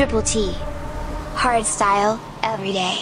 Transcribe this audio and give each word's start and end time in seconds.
Triple 0.00 0.22
T. 0.22 0.54
Hard 1.34 1.66
style, 1.66 2.18
every 2.42 2.72
day. 2.72 2.96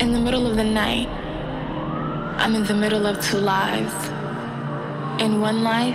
In 0.00 0.14
the 0.14 0.20
middle 0.20 0.46
of 0.46 0.56
the 0.56 0.64
night, 0.64 1.06
I'm 2.38 2.54
in 2.54 2.64
the 2.64 2.72
middle 2.72 3.06
of 3.06 3.20
two 3.20 3.36
lives. 3.36 3.92
In 5.22 5.42
one 5.42 5.62
life, 5.62 5.94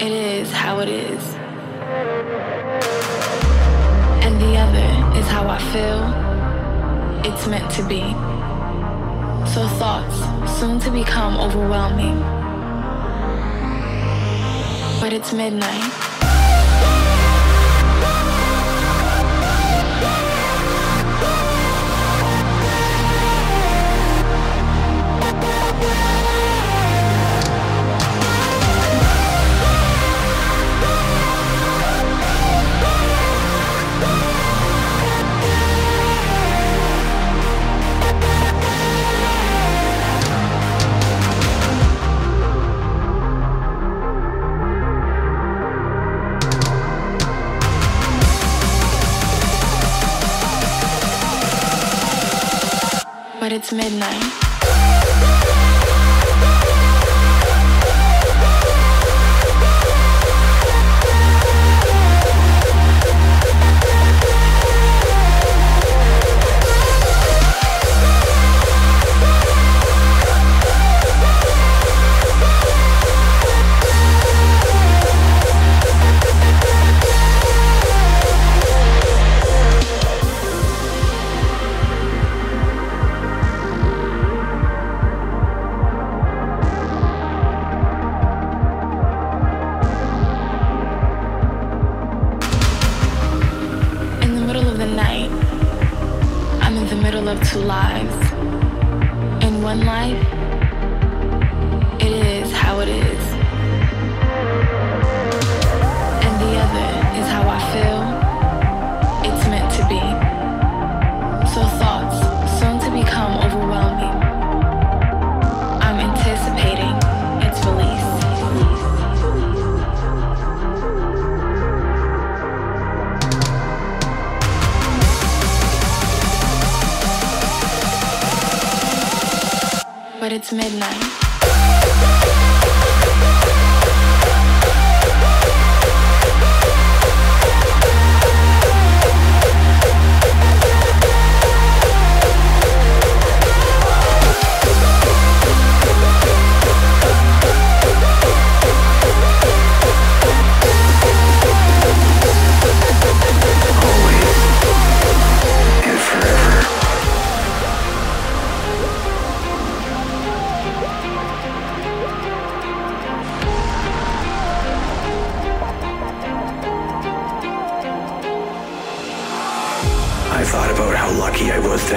it 0.00 0.12
is 0.12 0.52
how 0.52 0.78
it 0.78 0.88
is. 0.88 2.61
The 4.42 4.56
other 4.56 5.18
is 5.20 5.26
how 5.28 5.46
I 5.48 5.58
feel 5.72 6.02
it's 7.24 7.46
meant 7.46 7.70
to 7.76 7.82
be. 7.86 8.02
So 9.54 9.68
thoughts 9.78 10.18
soon 10.58 10.80
to 10.80 10.90
become 10.90 11.36
overwhelming. 11.36 12.18
But 15.00 15.12
it's 15.12 15.32
midnight. 15.32 16.01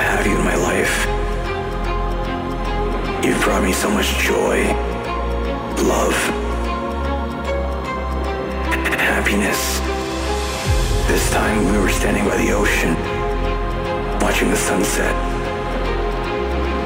Have 0.06 0.28
you 0.28 0.38
in 0.38 0.46
my 0.46 0.56
life. 0.56 0.96
You've 3.26 3.42
brought 3.42 3.64
me 3.64 3.74
so 3.74 3.90
much 3.90 4.10
joy, 4.20 4.68
love, 5.82 6.18
happiness. 9.02 9.80
This 11.08 11.32
time 11.32 11.72
we 11.72 11.78
were 11.80 11.90
standing 11.90 12.26
by 12.26 12.38
the 12.38 12.52
ocean, 12.52 12.94
watching 14.22 14.50
the 14.50 14.62
sunset. 14.70 15.16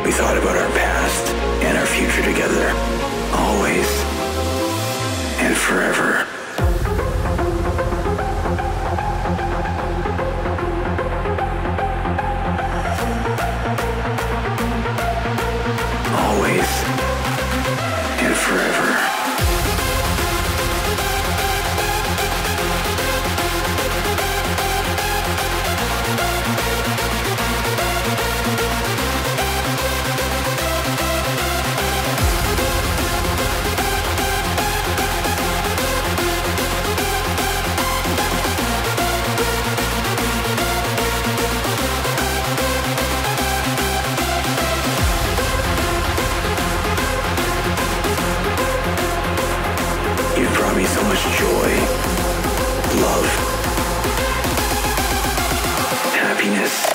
We 0.06 0.12
thought 0.12 0.38
about 0.38 0.56
our 0.56 0.72
past 0.72 1.30
and 1.66 1.78
our 1.78 1.86
future 1.86 2.24
together, 2.24 2.72
always 3.36 3.90
and 5.44 5.56
forever. 5.58 6.29
Love, 53.10 53.26
happiness. 56.14 56.90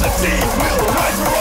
capacity 0.00 0.30
will 0.80 0.94
rise 0.94 1.31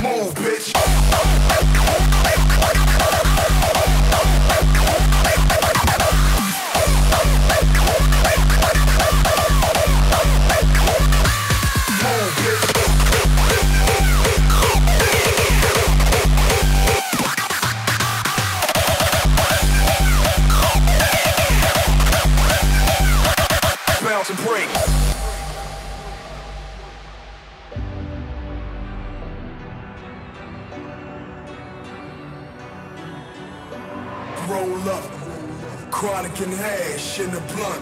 Move, 0.00 0.34
bitch. 0.34 0.72
blunt. 37.54 37.77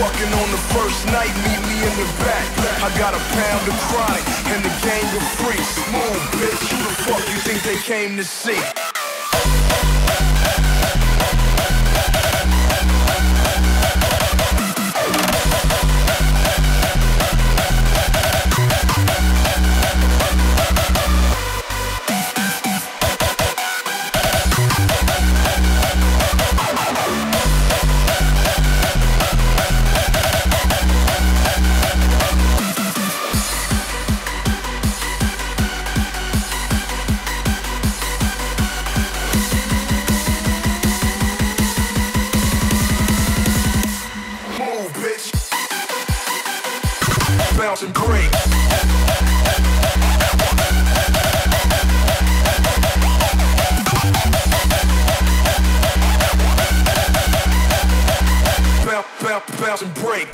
Fucking 0.00 0.32
on 0.32 0.50
the 0.50 0.62
first 0.72 1.04
night, 1.12 1.28
meet 1.44 1.60
me 1.68 1.76
in 1.76 1.94
the 2.00 2.08
back. 2.24 2.48
I 2.80 2.88
got 2.96 3.12
a 3.12 3.18
pound 3.18 3.68
of 3.68 3.76
chronic 3.92 4.24
and 4.48 4.64
the 4.64 4.72
gang 4.80 5.04
of 5.14 5.22
freaks. 5.36 5.76
Move, 5.92 6.22
bitch, 6.40 6.72
who 6.72 6.78
the 6.88 6.94
fuck 7.04 7.28
you 7.28 7.38
think 7.44 7.62
they 7.64 7.76
came 7.76 8.16
to 8.16 8.24
see? 8.24 8.56
bounce 59.60 59.82
and 59.82 59.94
break. 59.96 60.28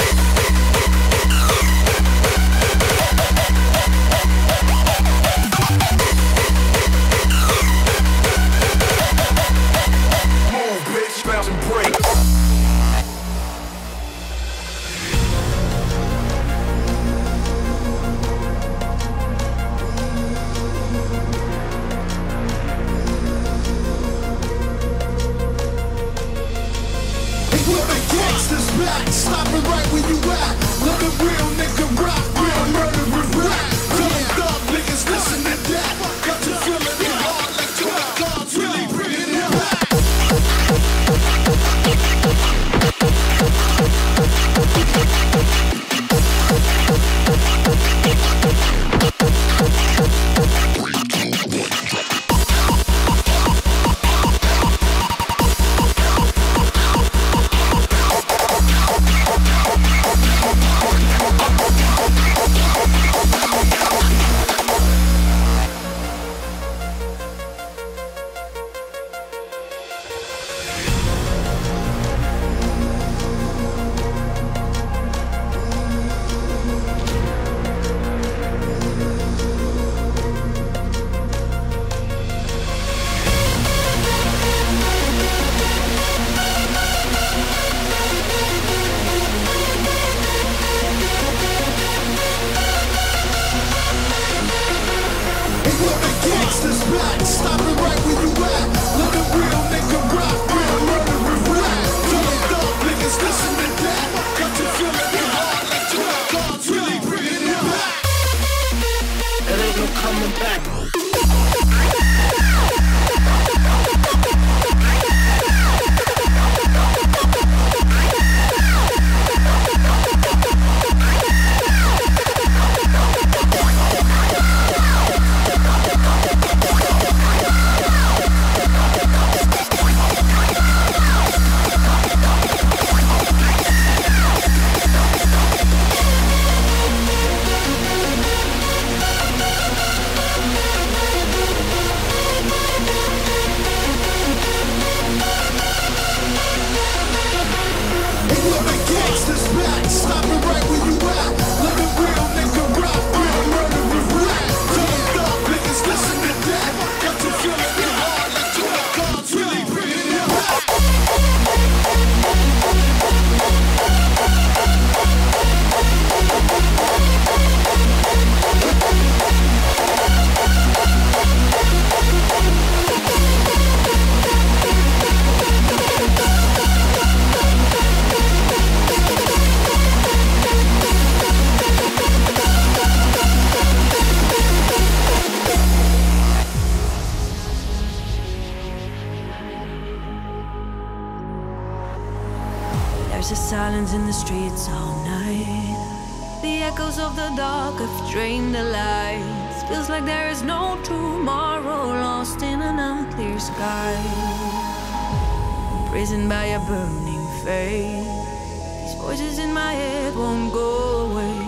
won't 210.16 210.52
go 210.52 211.10
away. 211.10 211.38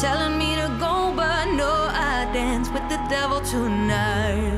Telling 0.00 0.38
me 0.38 0.54
to 0.56 0.68
go, 0.78 1.12
but 1.14 1.46
no, 1.52 1.72
I 1.92 2.28
dance 2.32 2.68
with 2.70 2.88
the 2.88 3.00
devil 3.08 3.40
tonight. 3.40 4.57